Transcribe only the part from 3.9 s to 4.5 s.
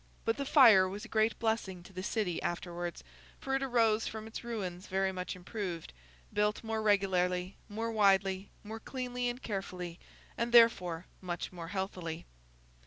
from its